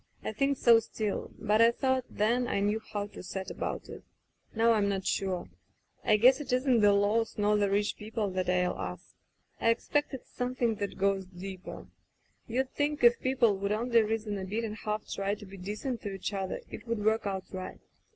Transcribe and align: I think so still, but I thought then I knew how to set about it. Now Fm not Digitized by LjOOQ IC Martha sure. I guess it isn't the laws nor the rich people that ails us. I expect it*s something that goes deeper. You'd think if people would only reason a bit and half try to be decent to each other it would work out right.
I 0.23 0.33
think 0.33 0.57
so 0.57 0.79
still, 0.79 1.29
but 1.37 1.61
I 1.61 1.69
thought 1.69 2.05
then 2.09 2.47
I 2.47 2.59
knew 2.59 2.79
how 2.91 3.05
to 3.05 3.21
set 3.21 3.51
about 3.51 3.87
it. 3.87 4.01
Now 4.55 4.69
Fm 4.71 4.87
not 4.87 4.87
Digitized 4.87 4.87
by 4.87 4.87
LjOOQ 4.87 4.87
IC 4.87 4.89
Martha 4.89 5.05
sure. 5.05 5.47
I 6.13 6.17
guess 6.17 6.39
it 6.41 6.53
isn't 6.53 6.79
the 6.81 6.93
laws 6.93 7.37
nor 7.37 7.55
the 7.57 7.69
rich 7.69 7.97
people 7.97 8.31
that 8.31 8.49
ails 8.49 8.79
us. 8.79 9.15
I 9.59 9.69
expect 9.69 10.15
it*s 10.15 10.27
something 10.29 10.75
that 10.77 10.97
goes 10.97 11.27
deeper. 11.27 11.85
You'd 12.47 12.71
think 12.73 13.03
if 13.03 13.19
people 13.19 13.55
would 13.59 13.71
only 13.71 14.01
reason 14.01 14.39
a 14.39 14.45
bit 14.45 14.63
and 14.63 14.75
half 14.75 15.07
try 15.07 15.35
to 15.35 15.45
be 15.45 15.57
decent 15.57 16.01
to 16.01 16.13
each 16.15 16.33
other 16.33 16.61
it 16.71 16.87
would 16.87 17.05
work 17.05 17.27
out 17.27 17.45
right. 17.51 17.79